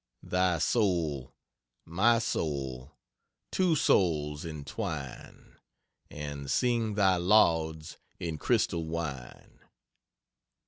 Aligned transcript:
Thy 0.23 0.57
soul, 0.57 1.35
my 1.85 2.17
soul, 2.17 2.91
two 3.51 3.75
souls 3.75 4.43
entwine, 4.43 5.57
And 6.09 6.49
sing 6.49 6.95
thy 6.95 7.17
lauds 7.17 7.97
in 8.19 8.39
crystal 8.39 8.83
wine!" 8.87 9.59